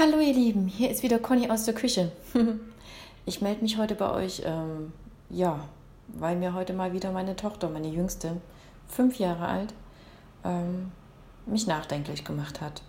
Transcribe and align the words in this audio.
Hallo 0.00 0.20
ihr 0.20 0.32
Lieben, 0.32 0.68
hier 0.68 0.92
ist 0.92 1.02
wieder 1.02 1.18
Conny 1.18 1.50
aus 1.50 1.64
der 1.64 1.74
Küche. 1.74 2.12
Ich 3.26 3.42
melde 3.42 3.62
mich 3.62 3.78
heute 3.78 3.96
bei 3.96 4.12
euch, 4.12 4.42
ähm, 4.44 4.92
ja, 5.28 5.58
weil 6.06 6.36
mir 6.36 6.54
heute 6.54 6.72
mal 6.72 6.92
wieder 6.92 7.10
meine 7.10 7.34
Tochter, 7.34 7.68
meine 7.68 7.88
Jüngste, 7.88 8.40
fünf 8.86 9.18
Jahre 9.18 9.48
alt, 9.48 9.74
ähm, 10.44 10.92
mich 11.44 11.66
nachdenklich 11.66 12.24
gemacht 12.24 12.60
hat. 12.60 12.80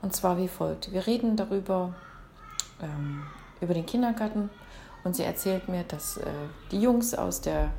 Und 0.00 0.16
zwar 0.16 0.38
wie 0.38 0.48
folgt. 0.48 0.92
Wir 0.92 1.06
reden 1.06 1.36
darüber, 1.36 1.94
ähm, 2.80 3.22
über 3.60 3.74
den 3.74 3.84
Kindergarten 3.84 4.48
und 5.04 5.14
sie 5.14 5.24
erzählt 5.24 5.68
mir, 5.68 5.84
dass 5.84 6.16
äh, 6.16 6.24
die 6.72 6.80
Jungs 6.80 7.14
aus 7.14 7.42
der 7.42 7.70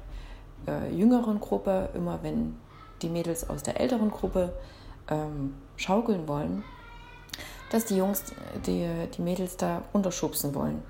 äh, 0.67 0.93
jüngeren 0.95 1.39
Gruppe, 1.39 1.89
immer 1.95 2.19
wenn 2.21 2.57
die 3.01 3.09
Mädels 3.09 3.49
aus 3.49 3.63
der 3.63 3.81
älteren 3.81 4.11
Gruppe 4.11 4.53
ähm, 5.09 5.55
schaukeln 5.77 6.27
wollen, 6.27 6.63
dass 7.69 7.85
die 7.85 7.97
Jungs 7.97 8.23
die, 8.65 8.87
die 9.15 9.21
Mädels 9.21 9.57
da 9.57 9.83
runterschubsen 9.93 10.53
wollen. 10.55 10.83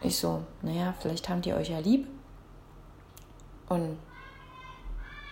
Ich 0.00 0.18
so, 0.18 0.42
naja, 0.62 0.94
vielleicht 1.00 1.28
haben 1.28 1.42
die 1.42 1.52
euch 1.52 1.68
ja 1.68 1.78
lieb 1.78 2.08
und 3.68 3.98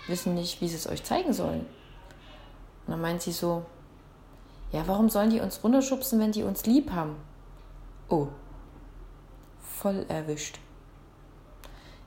wissen 0.07 0.35
nicht, 0.35 0.61
wie 0.61 0.69
sie 0.69 0.77
es 0.77 0.89
euch 0.89 1.03
zeigen 1.03 1.33
sollen. 1.33 1.61
Und 2.87 2.93
dann 2.93 3.01
meint 3.01 3.23
sie 3.23 3.33
so, 3.33 3.65
ja, 4.73 4.87
warum 4.87 5.09
sollen 5.09 5.31
die 5.31 5.41
uns 5.41 5.63
runterschubsen, 5.65 6.21
wenn 6.21 6.33
die 6.33 6.45
uns 6.45 6.67
lieb 6.67 6.93
haben? 6.93 7.17
Oh, 8.09 8.29
voll 9.61 10.05
erwischt. 10.09 10.59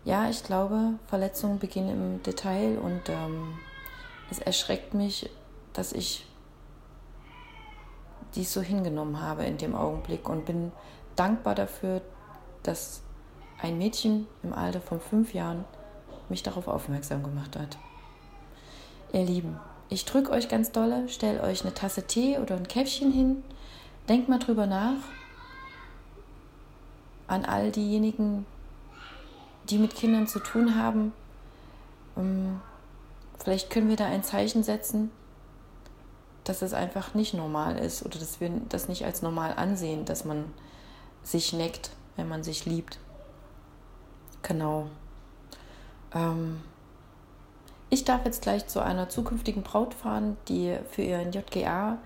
Ja, 0.06 0.30
ich 0.30 0.44
glaube, 0.44 0.94
Verletzungen 1.08 1.60
beginnen 1.60 1.90
im 1.90 2.24
Detail 2.24 2.78
und 2.78 3.02
ähm, 3.08 3.58
es 4.30 4.40
erschreckt 4.40 4.94
mich, 4.94 5.30
dass 5.74 5.94
ich 5.94 6.26
dies 8.36 8.54
so 8.54 8.62
hingenommen 8.62 9.22
habe 9.22 9.44
in 9.46 9.58
dem 9.58 9.76
Augenblick 9.76 10.28
und 10.28 10.46
bin 10.46 10.72
dankbar 11.16 11.56
dafür, 11.56 12.02
dass 12.64 13.02
ein 13.62 13.78
Mädchen 13.78 14.28
im 14.42 14.54
Alter 14.54 14.82
von 14.82 15.00
fünf 15.00 15.34
Jahren 15.34 15.66
mich 16.30 16.44
darauf 16.44 16.68
aufmerksam 16.68 17.24
gemacht 17.24 17.58
hat. 17.58 17.78
Ihr 19.12 19.24
Lieben, 19.24 19.60
ich 19.90 20.06
drücke 20.06 20.32
euch 20.32 20.50
ganz 20.50 20.72
dolle, 20.72 21.08
stell 21.08 21.40
euch 21.42 21.62
eine 21.64 21.74
Tasse 21.74 22.08
Tee 22.08 22.40
oder 22.40 22.56
ein 22.56 22.68
Käffchen 22.68 23.12
hin, 23.12 23.44
denkt 24.10 24.30
mal 24.30 24.40
drüber 24.40 24.66
nach 24.66 24.98
an 27.28 27.46
all 27.46 27.72
diejenigen, 27.72 28.46
die 29.70 29.78
mit 29.78 29.96
Kindern 29.96 30.28
zu 30.28 30.40
tun 30.40 30.76
haben. 30.76 31.14
Ähm, 32.18 32.60
vielleicht 33.40 33.70
können 33.70 33.90
wir 33.90 33.96
da 33.96 34.06
ein 34.06 34.24
Zeichen 34.24 34.64
setzen, 34.64 35.12
dass 36.44 36.62
es 36.62 36.74
einfach 36.74 37.14
nicht 37.14 37.34
normal 37.34 37.78
ist 37.78 38.06
oder 38.06 38.20
dass 38.20 38.40
wir 38.40 38.52
das 38.70 38.88
nicht 38.88 39.06
als 39.06 39.22
normal 39.22 39.54
ansehen, 39.56 40.06
dass 40.06 40.26
man 40.26 40.46
sich 41.24 41.54
neckt, 41.54 41.92
wenn 42.16 42.28
man 42.28 42.44
sich 42.44 42.66
liebt. 42.66 43.00
Genau. 44.42 44.88
Ähm 46.14 46.62
ich 47.90 48.04
darf 48.06 48.26
jetzt 48.26 48.42
gleich 48.42 48.66
zu 48.68 48.80
einer 48.80 49.10
zukünftigen 49.10 49.62
Braut 49.62 49.94
fahren, 49.94 50.36
die 50.48 50.76
für 50.90 51.04
ihren 51.04 51.32
JGA 51.32 52.00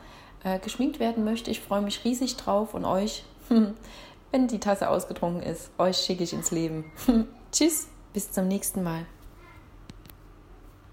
äh, 0.43 0.59
geschminkt 0.59 0.99
werden 0.99 1.23
möchte. 1.23 1.49
Ich 1.49 1.61
freue 1.61 1.81
mich 1.81 2.03
riesig 2.03 2.35
drauf 2.35 2.73
und 2.73 2.85
euch, 2.85 3.23
wenn 4.31 4.47
die 4.47 4.59
Tasse 4.59 4.89
ausgetrunken 4.89 5.41
ist, 5.41 5.71
euch 5.77 5.97
schicke 5.97 6.23
ich 6.23 6.33
ins 6.33 6.51
Leben. 6.51 6.91
Tschüss, 7.51 7.87
bis 8.13 8.31
zum 8.31 8.47
nächsten 8.47 8.83
Mal. 8.83 9.05